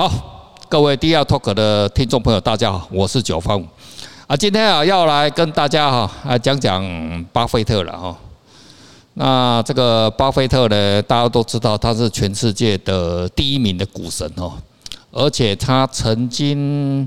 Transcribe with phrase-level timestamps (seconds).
[0.00, 0.10] 好，
[0.66, 3.62] 各位第二 Talk 的听众朋友，大家好，我是九方
[4.26, 4.34] 啊。
[4.34, 6.82] 今天啊，要来跟大家哈来讲讲
[7.34, 8.16] 巴菲特了哈。
[9.12, 14.54] 那这个巴菲特呢，大家都知道他是全世界的第一名的股神哦，
[15.10, 17.06] 而且他曾经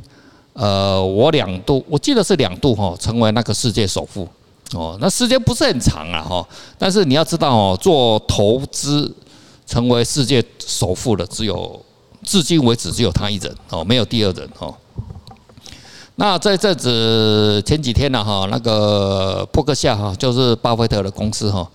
[0.53, 4.29] 呃，我两度，我记得是两度哈，成为那个世界首富
[4.75, 4.95] 哦。
[5.01, 6.47] 那时间不是很长啊哈，
[6.77, 9.11] 但是你要知道哦，做投资
[9.65, 11.82] 成为世界首富的只有。
[12.23, 14.73] 至今为止只有他一人哦，没有第二人哦。
[16.15, 21.67] 那在这阵子前几天呢哈，那个波克夏哈，就是巴菲特的公司哈，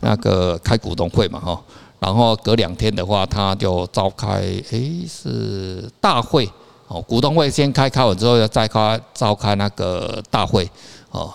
[0.00, 1.62] 那个开股东会嘛哈，
[2.00, 6.50] 然后隔两天的话，他就召开诶是大会
[6.88, 10.68] 哦，股东会先开，开完之后要再开召开那个大会
[11.12, 11.32] 哦，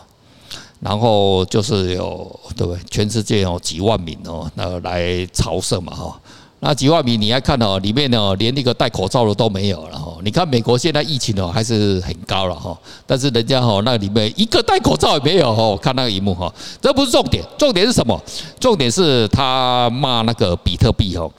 [0.81, 2.83] 然后就是有对不对？
[2.91, 6.19] 全世界有几万名哦，那来朝圣嘛哈。
[6.61, 10.17] 那几万米，你还看哦，里面呢连那个戴口罩的都没有了哈。
[10.23, 15.77] 你看美国现在疫情哦还是很高了哈，但是人家哈那里面一个戴口罩也没有哈。
[15.77, 18.21] 看那个一幕哈，这不是重点，重点是什么？
[18.59, 21.31] 重点是他骂那个比特币哦，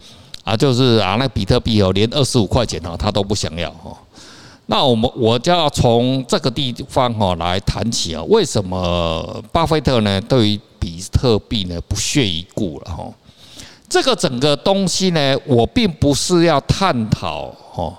[0.43, 3.95] 啊就是啊那比特币哦连二十五块钱哦他都不想要哈。
[4.67, 13.05] 那我们我就要从这个地方哈来谈起啊，为什么巴菲特呢对于比特币呢不屑一顾了哈？
[13.91, 17.93] 这个整个东西呢，我并不是要探讨哦，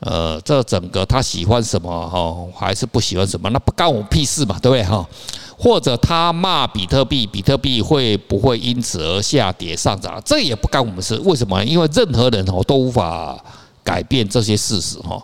[0.00, 5.06] 呃，这整个他喜欢什么哈，还是不喜欢什么，那不干我屁事嘛，对不对哈？
[5.58, 10.18] 或者他骂比特币，比特币会不会因此而下跌上涨？
[10.24, 11.14] 这也不干我们事。
[11.18, 11.62] 为什么？
[11.62, 13.38] 因为任何人哦都无法
[13.84, 15.22] 改变这些事实哈。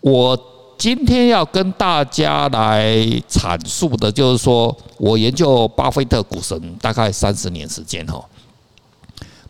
[0.00, 0.38] 我
[0.78, 2.86] 今天要跟大家来
[3.28, 8.22] 阐述的就是说，我研究巴菲特股神大概三十年时间哈。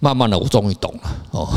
[0.03, 1.01] 慢慢的，我终于懂了
[1.31, 1.49] 哦。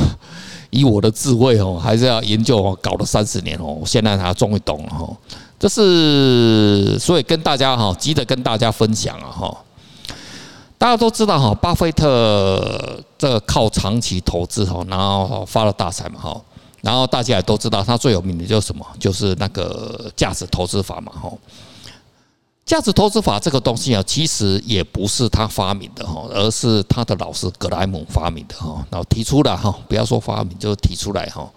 [0.69, 5.09] 以我的智慧哦，还是要研究哦，搞了三十年哦，我现在才终于懂了哈。
[5.57, 9.57] 这是所以跟大家哈，急着跟大家分享啊哈。
[10.77, 16.39] 大家都知道哈，巴菲特这个靠长期投资哈，然后发了大财嘛哈。
[16.81, 18.85] 然后大家也都知道，他最有名的就是什么？
[18.99, 21.31] 就是那个价值投资法嘛哈。
[22.65, 31.47] 价值投资法这个东西啊，其实也不是他发明的哈，而是他的老师格莱姆发明的哈，然后提出了哈，不要说发明，就提出来哈。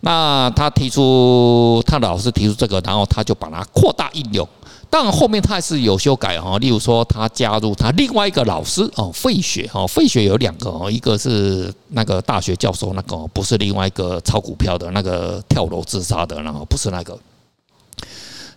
[0.00, 4.46] 那他提出，他老师提出这个，然后他就把它扩大应用。
[4.90, 17.18] 当然后面他还是有修改哈，例如说他加入他另外一个老师哦，费雪哈，费雪有两个哦，一个是那个大学教授，那个不是另外一个炒股票的那个跳楼自杀的，然后不是那个。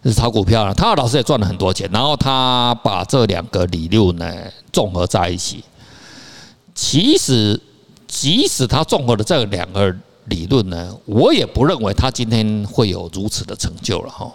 [0.04, 4.34] 是炒股票了，他的老师也赚了很多钱，然后他把这两个理论呢
[4.72, 5.64] 综合在一起。
[6.74, 7.60] 其实，
[8.08, 9.94] 即使他综合了这两个
[10.26, 14.32] 理论呢，我也不认为他今天会有如此的成就了哈。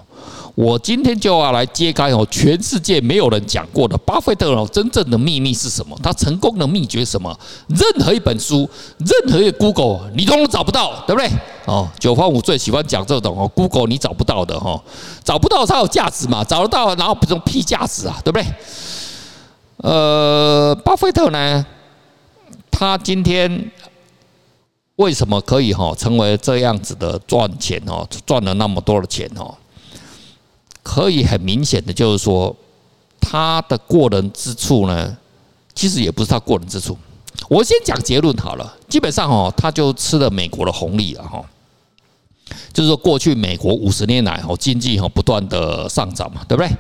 [0.54, 5.98] 我今天就要来揭开哦，全世界没有人讲过的巴菲特哦，真正的秘密是什么？
[6.00, 7.37] 他成功的秘诀什么？
[7.69, 11.28] 任何一本书，任何一个 Google，你都找不到，对不对？
[11.65, 14.81] 哦，九方五最喜欢讲这种哦，Google 你找不到的哈，
[15.25, 18.47] 找不到才有价值嘛，找得到然后不用屁价值啊，对不对？
[19.78, 21.66] 呃，巴菲特呢，
[22.71, 23.72] 他今天
[24.97, 29.53] 为什么可以哈成为这样子的赚钱哦，赚了那么多的钱哦？
[30.84, 32.55] 可以很明显的就是说，
[33.19, 35.17] 他的过人之处呢，
[35.75, 36.97] 其实也不是他过人之处。
[37.49, 41.43] 我先讲结论好了，基本上哦，他就吃了美国的红利了哈。
[42.72, 46.71] 就是说，过去美国五十年来哦，经济哈不断的上涨嘛，对不对？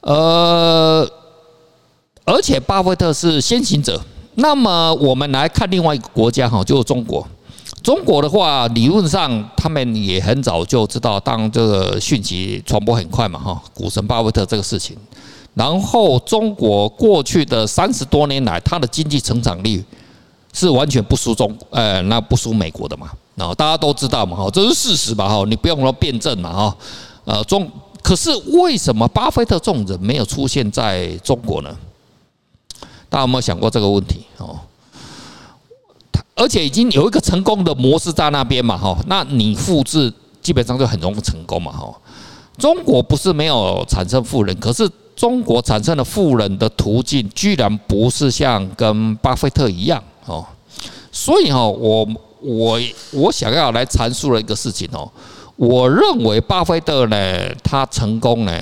[0.00, 1.06] 呃，
[2.24, 4.00] 而且巴菲特是先行者。
[4.36, 7.26] 那么我们来看另外一个国家哈，就是中国。
[7.88, 14.94] 中国的话，理论上他们也很早就知道，当这个讯息传播很快嘛，哈，股神巴菲特这个事情。
[15.54, 19.82] 然后中国过去的三十多年来，它的经济成长率
[20.52, 23.08] 是完全不输中，呃，那不输美国的嘛。
[23.34, 26.76] 然后大家都知道嘛，哈，这是事实吧，哈，你不用说辩证嘛，哈。
[27.24, 27.66] 呃，中
[28.02, 31.74] 可是为什么巴菲特这种人没有出现在中国呢？
[33.08, 34.26] 大家有没有想过这个问题？
[34.36, 34.60] 哦。
[36.38, 41.92] 而且已经有一个成功的模式在那边嘛，哈，那你复制基本上就很容易成功嘛，哈。
[42.56, 50.46] 中国不是没有产生富人，可是中国产生的富人的途径居然不是像跟巴菲特一样，哦。
[51.10, 52.06] 所以哈，我
[52.40, 52.80] 我
[53.12, 55.10] 我想要来阐述的一个事情哦，
[55.56, 58.52] 我认为巴菲特呢，他成功呢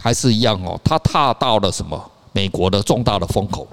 [0.00, 2.00] 还是一样哦，他踏到了什么
[2.32, 3.66] 美国的重大的风口。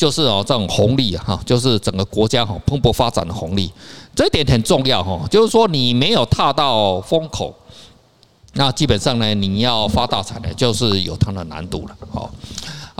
[0.00, 3.70] 就是哦这种红利，哈，就是整个国家哈蓬勃发展的红利，
[4.16, 5.20] 这一点很重要哈。
[5.30, 7.54] 就是说你没有踏到风口，
[8.54, 12.30] 那基本上呢，你要发大财呢，就是有它的难度了，好。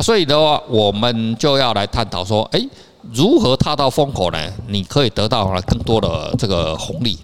[0.03, 2.69] 所以的话，我们就要来探讨说，诶，
[3.15, 4.39] 如何踏到风口呢？
[4.69, 7.19] 你可以得到更多的这个红利。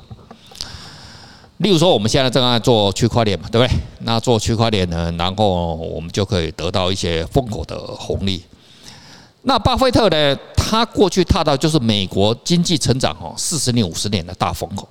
[1.59, 3.79] 例如说，我们现在正在做区块链嘛，对不对？
[4.01, 8.43] 那做区块链呢，然后我们就可以得到一些风口的红利。
[9.49, 14.89] 那巴菲特呢，他过去踏到就是美国经济成长哦，四十年、五十年的大风口。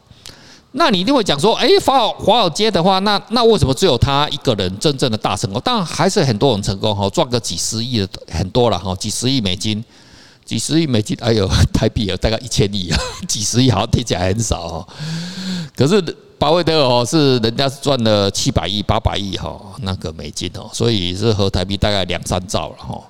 [0.71, 5.61] 那你一定会讲说，诶，华尔华尔街的话，那那为什么只有他一个人真正的大成功？
[5.61, 9.83] 当然还是很多人成功哈，赚个几十亿的很多了哈，几十亿美金，
[10.45, 12.97] 几十亿美金，哎呦，台币有大概一千亿啊，
[13.27, 14.87] 几十亿好像听起来很少哈。
[15.75, 16.01] 可是
[16.39, 23.01] 巴菲特哦，是人家是赚了七百亿、八百亿哈，那个美金哦，所以是合台币大概两三兆了哈。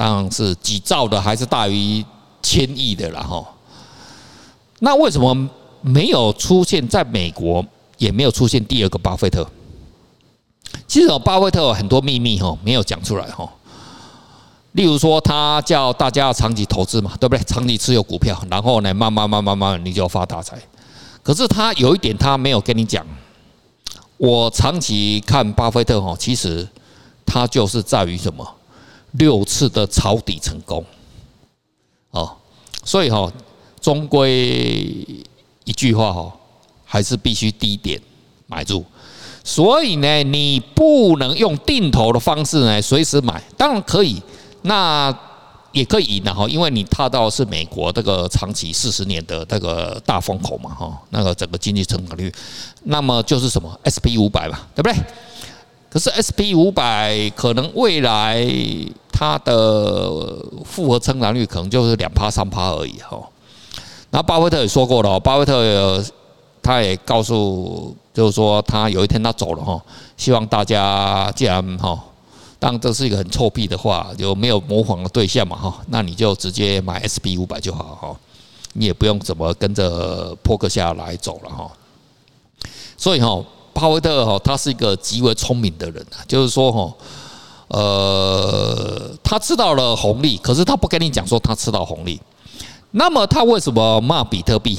[0.00, 2.02] 当然是几兆的，还是大于
[2.40, 3.46] 千亿的了哈。
[4.78, 5.50] 那为什么？
[5.82, 7.62] 没有出现在美国，
[7.98, 9.46] 也没有出现第二个巴菲特。
[10.86, 13.46] 其实巴菲特有很多秘密哈，没有讲出来哈。
[14.72, 17.44] 例如说，他叫大家长期投资嘛，对不对？
[17.44, 20.58] 长期持有股票，然后呢，慢慢慢慢慢慢你就发大财。
[21.22, 23.06] 可是他有一点，他没有跟你讲。
[24.16, 26.66] 我长期看巴菲特哈，其实
[27.26, 28.46] 他就是在于什么？
[29.12, 30.84] 六次的抄底成功。
[32.10, 32.36] 哦，
[32.84, 33.32] 所以哈，
[33.80, 35.24] 终归。
[35.64, 36.32] 一句话哈，
[36.84, 38.00] 还是必须低点
[38.48, 38.84] 买入。
[39.44, 43.40] 所以呢，你不能用定投的方式呢，随时买。
[43.56, 44.20] 当然可以，
[44.62, 45.16] 那
[45.70, 52.32] 也可以赢的哈，因为你踏到是美国这个长期四十年的这个大风口嘛哈，那个整个经济成长率，
[52.84, 54.98] 那么就是什么 SP 五百嘛，对不对？
[55.88, 58.44] 可是 SP 五百可能未来
[59.20, 60.10] 它的
[60.64, 63.20] 复合成长率可能就是两趴三趴而已哈。
[64.12, 66.02] 那巴菲特也说过了，巴菲特有
[66.62, 69.78] 他也告诉，就是说他有一天他走了哈，
[70.16, 72.02] 希望大家既然哈，
[72.58, 78.16] 当这是一个很臭屁的话，就没有模仿的对象嘛哈，那你就直接买 SP 五百就好哈，
[78.72, 81.70] 你也不用怎么跟着破克下来走了哈。
[82.96, 83.44] 所以哈，
[83.74, 86.90] 巴菲特哈，他是一个极为聪明的人啊，就是说哈，
[87.70, 92.20] 呃，他吃到了红利，可是他不跟你讲说他吃到红利。
[92.90, 94.78] 那么他为什么骂比特币？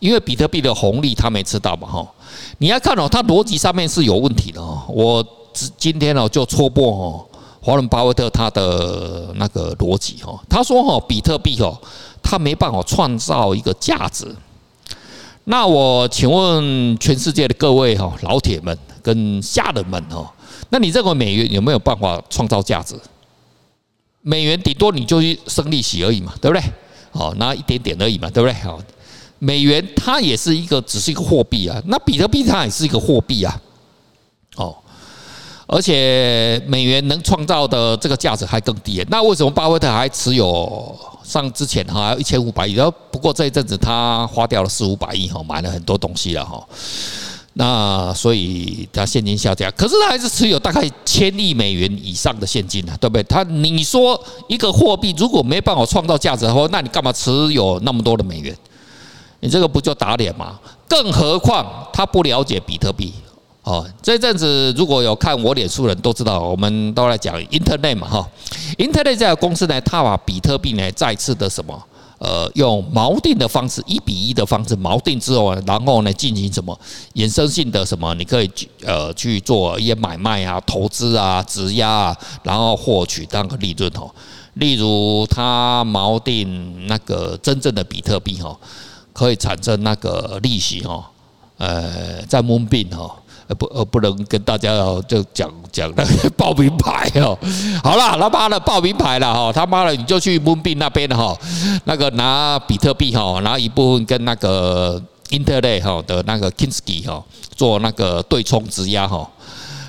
[0.00, 2.04] 因为比特币的红利他没吃到嘛哈。
[2.58, 4.82] 你要看哦，他逻辑上面是有问题的哦。
[4.88, 5.24] 我
[5.76, 7.24] 今天哦就戳破哦，
[7.60, 10.36] 华伦巴菲特他的那个逻辑哈。
[10.48, 11.78] 他说哈，比特币哦，
[12.20, 14.34] 他没办法创造一个价值。
[15.44, 20.26] 那我请问全世界的各位哈老铁们跟下人们哦，
[20.72, 22.98] 那你认为美元有没有办法创造价值？
[24.22, 26.64] 美元顶多你就去生利息而已嘛，对不对？
[27.12, 28.54] 哦，那一点点而已嘛，对不对？
[28.62, 28.80] 好，
[29.38, 31.78] 美元它也是一个，只是一个货币啊。
[31.88, 33.60] 那比特币它也是一个货币啊。
[34.56, 34.74] 哦，
[35.66, 39.04] 而且美元能创造的这个价值还更低。
[39.10, 42.72] 那为什么巴菲特还持有上之前哈一千五百亿？
[42.72, 46.66] 然后不过这一阵子他花掉了四五百亿哈，买了很多东西了哈。
[47.54, 53.22] 那所以他现金下降，可是他还是持有大概千亿美元以上的现金啊，对不对？
[53.24, 54.18] 他你说
[54.48, 58.56] 一个货币如果没办法创造价值的话，那你干嘛持有那么多的美元？
[59.40, 60.58] 你这个不就打脸吗？
[60.88, 63.12] 更何况他不了解比特币
[63.64, 63.86] 哦。
[64.00, 68.28] 这阵子如果有看我脸书的人都知道，我们都来讲 Internet 嘛哈
[68.78, 71.82] ，Internet 这家公司呢，他把比特币呢再次的什么？
[72.24, 76.78] 呃，用锚定的方式，一比一的方式锚定之后，然后呢进行什么
[77.14, 78.14] 衍生性的什么？
[78.14, 78.48] 你可以
[78.84, 84.08] 呃去做一些买卖啊、投资啊、质押啊，然后获取那个利润哦。
[84.54, 88.56] 例如，他锚定那个真正的比特币哦，
[89.12, 91.04] 可以产生那个利息哦。
[91.58, 93.16] 呃，在 Moonbeam 哦。
[93.48, 97.36] 呃不呃，不能跟大家哦，就讲讲那个报名牌哦。
[97.82, 101.36] 好了，他妈的报名牌了哈，他妈的你就去 Moonbeam 那边哈，
[101.84, 107.22] 那个拿比特币哈，拿一部分跟那个 Internet 哈的那个 kinsky 哈
[107.56, 109.28] 做那个对冲质押哈，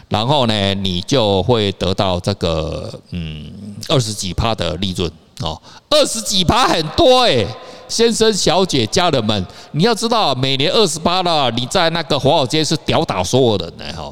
[0.10, 3.52] 然后呢，你就会得到这个嗯
[3.90, 7.48] 二十几趴的利润哦，二十几趴很多诶。
[7.94, 14.12] 先生、小姐、家人们，你要知道，每年二十八了，你在那个华尔街是吊打所有人的哈。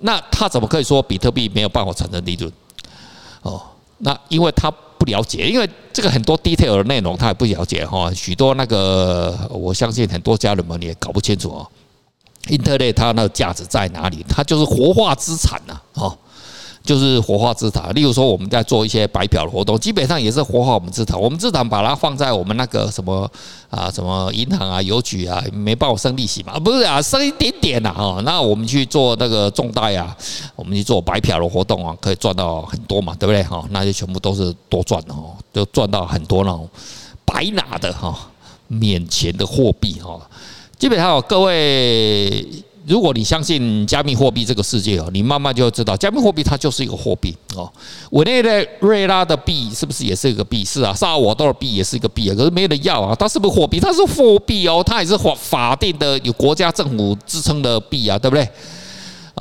[0.00, 2.52] 那他怎么可以说比特币没有办法产生利润？
[3.42, 3.62] 哦，
[3.98, 4.68] 那因为他
[4.98, 8.12] 不了解，因为这个很多 detail 的内容他也不了解哈。
[8.12, 11.68] 许多那个，我相信很多家人们你也搞不清楚哦。
[12.48, 14.26] Internet 它那个价值在哪里？
[14.28, 16.18] 它就是活化资产呐，哦。
[16.82, 21.20] 就是活化资产，例如说我们在做一些白嫖的活动，基本上也是活化我们资产。
[21.20, 23.30] 我们资产把它放在我们那个什么
[23.68, 26.58] 啊，什么银行啊、邮局啊，没办法生利息嘛？
[26.58, 28.20] 不是啊，生一点点呐哈。
[28.24, 30.16] 那我们去做那个重贷啊，
[30.56, 33.62] 我们去做白嫖的活动啊，可以赚到很多嘛，对不对哈？
[33.70, 36.68] 那就全部都是多赚的哦，就赚到很多那种
[37.26, 38.16] 白拿的哈，
[38.68, 40.18] 免钱的货币哈。
[40.78, 42.46] 基本上各位。
[42.86, 47.70] 如果你相信加密货币这个世界哦，你慢慢就会知道，加密货币它就是一个货币哦。
[48.12, 48.42] 委内
[48.80, 50.64] 瑞拉的币是不是也是一个币？
[50.64, 52.34] 是啊，萨尔瓦多的币也是一个币啊。
[52.34, 53.78] 可是没人要啊，它是不是货币？
[53.78, 58.48] 它是货币哦，它也是法法定的有国家政府支撑的币啊，对不对？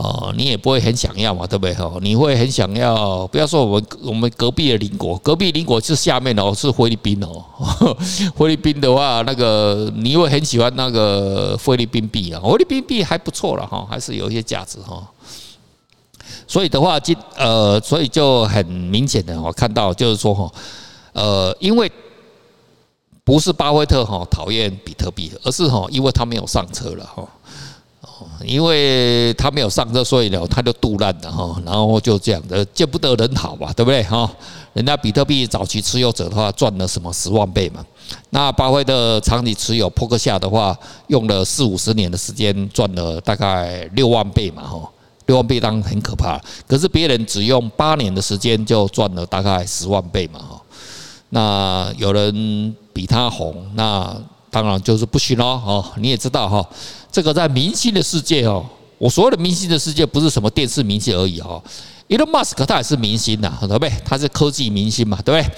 [0.02, 1.76] 哦，你也不会很想要嘛，对不对？
[1.76, 7.44] 哦，你会很想要，不要说我们我们隔壁的邻国，隔壁邻国是下面哦，是菲律宾哦。
[8.34, 15.06] 菲律宾的话，那个你会很喜欢那个菲律宾币啊，菲律宾币还不错了哈，还是有一些价值哈。
[16.48, 20.50] 所以的话，今呃，所以就很明显的我看到就是说哈，
[21.12, 21.92] 呃，因为
[23.26, 27.28] 不是巴菲特哈讨厌比特币，而是哈，因为他没有上车了哈。
[28.46, 34.30] 因为他没有上车，所以呢，他就肚烂了哈，然后就这样的见不得人好吧，对不对哈？
[34.74, 37.84] 人家比特币早期持有者的话赚了什么十万倍嘛，
[38.30, 44.90] 那巴菲特长期持有波克夏的话，用了四五十年的时间赚了大概六万倍嘛哈，
[45.26, 50.62] 六万倍当然很可怕，可是别人只用八年的时间就赚了大概十万倍嘛哈，
[51.30, 54.16] 那有人比他红，那
[54.52, 56.68] 当然就是不行喽哈，你也知道哈。
[57.12, 58.66] 这个在明星的世界哦，
[58.98, 61.62] 我所谓的明星的世界不是什么电视明星而已哦。
[62.08, 63.92] Elon Musk 他也是明星呐，对不对？
[64.06, 65.56] 他是科技明星嘛，对不对？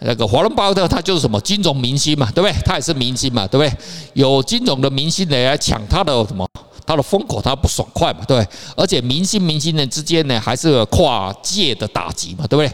[0.00, 2.62] 那个华伦巴特他就是什么金融明星嘛，对不对？
[2.64, 3.78] 他也是明星嘛，对不对？
[4.14, 6.46] 有金融的明星来抢他的什么？
[6.86, 8.48] 他的风口，他不爽快嘛，对不对？
[8.76, 12.72] 而且明星明星呢之间呢，还是跨界的打击嘛，对不对？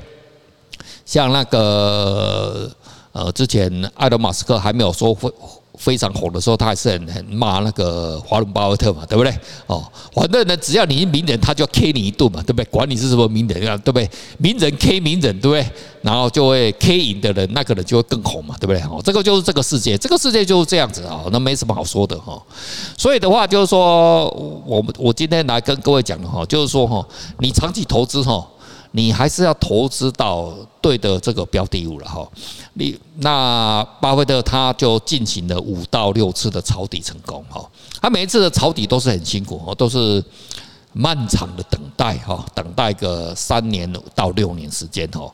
[1.04, 2.71] 像那个
[3.12, 5.33] 呃，之前埃隆·马斯克还没有说会。
[5.85, 9.31] 非常红的时候，他还是很很骂那个华伦巴菲特嘛，对不对？
[9.67, 12.64] 哦，反正呢，只要你是名人，他就要 K 你一顿嘛，对不对？
[12.71, 14.09] 管你是什么名人啊，对不对？
[14.38, 15.67] 名人 K 名人，对不对？
[16.00, 18.81] 然后就会 K 赢的人，那个人就会更红嘛，对不对？
[18.83, 22.43] 哦，这个就是这个世界，这个世界就是这样子啊，那没什么好说的哈。
[22.97, 24.31] 所以的话，就是说，
[24.67, 27.07] 我们我今天来跟各位讲的哈，就是说哈，
[27.38, 28.47] 你长期投资哈。
[28.97, 32.25] 你还是要投资到对的这个标的物了哈。
[32.75, 37.69] 你那巴菲特他就进行了五到六次的抄底成功哈。
[38.01, 40.23] 他每一次的抄底都是很辛苦哦，都是
[40.93, 45.29] 漫长的等待哈，等待个三年到六年时间哈。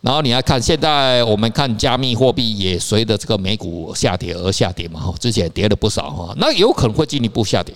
[0.00, 5.12] 然后你来看，现在我们看加密货币也随着这个美股下跌而下跌嘛哈。
[5.18, 7.74] 之前跌了不少哈，那有可能会进一步下跌，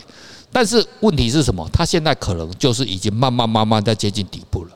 [0.52, 1.68] 但是问题是什么？
[1.72, 4.70] 它现在可能就是已经慢慢慢慢在接近底部了。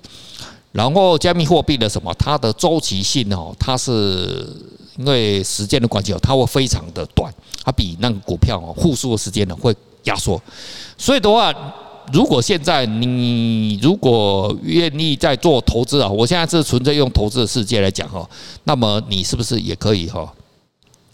[0.74, 4.44] 然后加密货币的什么，它的周期性哦，它是
[4.96, 10.42] 因为时间的关系哦，它会非常的短，它比那个股票哦复苏的时间呢会压缩。
[10.98, 11.54] 所以的话，
[12.12, 18.28] 如果现在你如果愿意在做投资啊，我现在是纯粹用投资的世界来讲哈，
[18.64, 20.28] 那么你是不是也可以哈，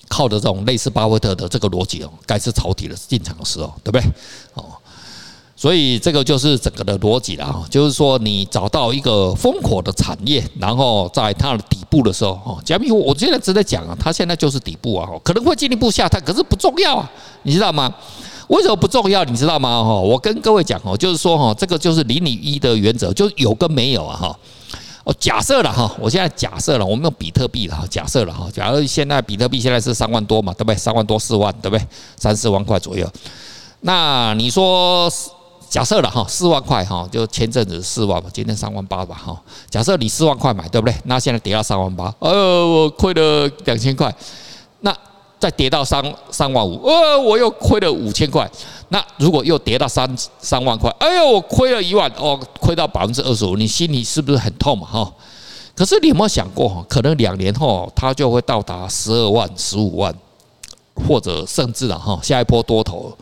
[0.09, 4.11] 靠着这种类似巴菲特的这个逻辑哦，该是抄底的进场的时候，对不对？
[4.55, 4.65] 哦。
[5.61, 17.11] 所以这个就是整个的逻辑了哈，就是说你找到一个风火的产业，然后在它的底部的时候，哈，加密货我现在直接讲啊，它现在就是底部啊，可能会进一步下探，可是不重要啊，
[17.43, 17.95] 你知道吗？
[18.49, 19.23] 为什么不重要？
[19.25, 19.85] 你知道吗？
[19.85, 24.39] 哈，我跟各位讲哦，就是说哈，这个就是零与一的原则，就有跟没有啊，哈。
[25.05, 30.75] 哦，假设了哈，我现在假设了，我们用比特币了哈，假设了哈，假如现在比特币现在是三万多嘛，对不对？
[30.75, 31.87] 三万多四万，对不对？
[32.17, 33.07] 三四万块左右，
[33.83, 35.13] 那你说？
[35.71, 39.41] 假设了哈，四万块哈，就前阵子四万吧，今天三万八吧哈。
[39.71, 40.95] 假设你四万块买，对不对？
[41.05, 44.13] 那现在跌到三万八，呃，我亏了两千块。
[44.81, 44.93] 那
[45.39, 48.51] 再跌到三三万五，呃，我又亏了五千块。
[48.89, 54.85] 那如果又跌到三三万块，哎呦，我亏了一万，哦，亏到百分之二十五，你心里是不是很痛嘛？
[54.89, 55.13] 哈。
[55.77, 60.13] 可是你有没有想过哈，可能两年后它就会到达十二万、十五万，
[61.07, 63.17] 或者甚至了哈，下一波多头。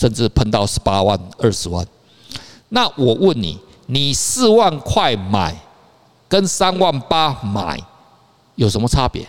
[0.00, 1.86] 甚至喷到十八万、二十万，
[2.70, 5.54] 那我问你，你四万块买
[6.26, 7.78] 跟三万八买
[8.54, 9.28] 有什么差别？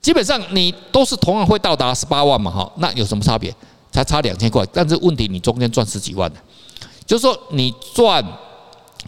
[0.00, 3.52] 基本上你都是同样会到达十八万嘛，哈，那有什么差别？
[3.90, 6.38] 才差两千块，但是问题你中间赚十几万呢，
[7.04, 8.24] 就是说你赚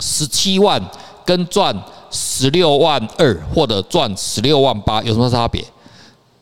[0.00, 0.84] 十七万
[1.24, 1.72] 跟赚
[2.10, 5.64] 十六万二或者赚十六万八有什么差别？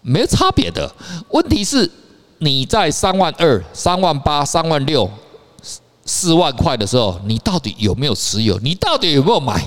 [0.01, 0.91] 没差别的，
[1.29, 1.91] 问题是。
[2.38, 5.11] 你在三万二、三万八、三万六
[6.05, 8.59] 四万块的时候，你到底有没有持有？
[8.59, 9.62] 你到底有没有买？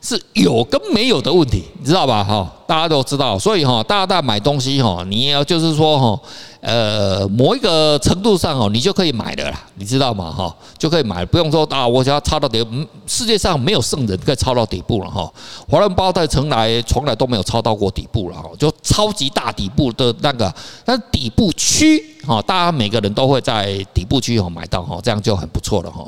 [0.00, 2.22] 是有跟没有的问题，你知道吧？
[2.22, 6.20] 哈，大家都知道，所以哈，大家在买东西哈，你要就是说哈。
[6.66, 10.32] 呃，某一个程度上哦，你就可以买的啦，你知道吗？
[10.32, 12.66] 哈，就可以买，不用说啊，我想要抄到底。
[13.06, 15.30] 世界上没有圣人可以抄到底部了哈。
[15.68, 20.50] 华伦巴菲特从来从来都没有抄到过底部了哈，就超级大底部的那个，
[20.86, 26.04] 但底部区哈，大家每个人都会在底部区哦买到哈，这样就很不错了哈。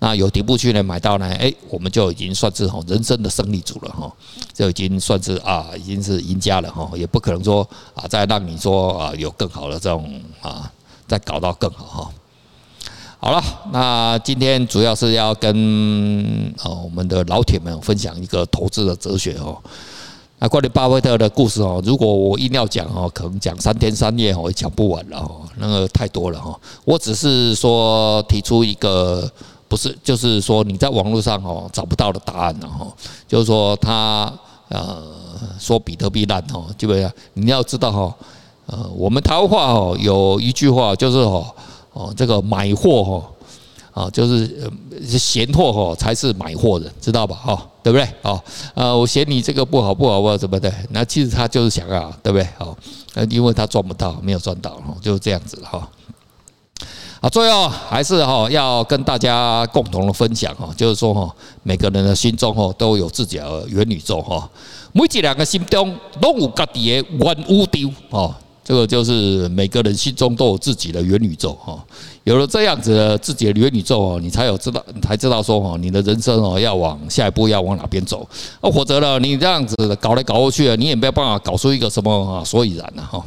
[0.00, 4.12] 那有底部区呢买到呢，哎，我们就已经算是哈人生的胜利组了哈，
[4.52, 10.20] 就已经算是啊，已经是赢家了哈，也不可能说啊再让你说啊有更好的这种。
[10.40, 10.70] 啊，
[11.08, 12.10] 再搞到更好哈。
[13.18, 19.58] 好了，那今天主要是要跟哦我们的老铁们分享一个投资的哲学哦。
[20.38, 26.58] 啊关于巴菲特的故事哦，如果我硬要讲哦，可能讲三天三夜哦，也讲不完了哦，那个太多了哈。
[26.84, 29.28] 我只是说提出一个，
[29.66, 32.86] 不是就是说你在网络上哦找不到的答案了哈，
[33.26, 34.32] 就是说他
[34.68, 35.02] 呃
[35.58, 38.14] 说比特币烂哦，基本上你要知道哈。
[38.66, 41.46] 呃，我们台湾话哦，有一句话就是哦
[41.94, 43.24] 哦，这个买货哈
[44.02, 44.70] 啊，就是
[45.18, 47.34] 闲货哈才是买货的，知道吧？
[47.34, 48.06] 哈，对不对？
[48.20, 48.38] 哦，
[48.74, 50.70] 呃，我嫌你这个不好不好不好，怎么的？
[50.90, 52.46] 那其实他就是想要，对不对？
[52.58, 52.76] 哦，
[53.14, 55.88] 呃，因为他赚不到，没有赚到，就是这样子哈。
[57.22, 64.46] 啊，最后还是哈要跟大家共同的分享哈，就是说哈，每个人的心中哈都有自己的元宇宙哈，
[64.92, 68.34] 每一两个心中都有自己的元宇宙哦。
[68.68, 71.82] 这个就是每个人心中都有自己的元宇宙哈，
[72.24, 78.28] 有了这样子的自己的元宇宙哦，你才有知道，才知道说哦，你的人生哦要往下一步要往哪边走，
[78.60, 83.24] 啊，否则呢，你这样子搞来搞过去，你也没有办法搞出一个什么啊所以然了哈。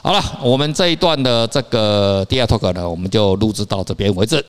[0.00, 4.44] 好了，我们这一段的这个第二 Talk 呢，我们就录制到这边为止。